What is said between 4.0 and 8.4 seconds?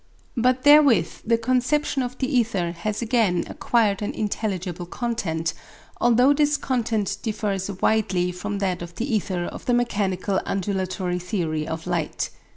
an intelligible content, although this content differs widely